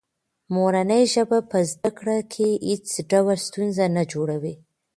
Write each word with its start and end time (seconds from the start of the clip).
مورنۍ 0.55 1.03
ژبه 1.13 1.39
په 1.51 1.59
زده 1.71 1.89
کړه 1.97 2.17
کې 2.33 2.49
هېڅ 2.69 2.87
ډول 3.11 3.37
ستونزه 3.47 3.85
نه 3.95 4.03
جوړوي. 4.11 4.53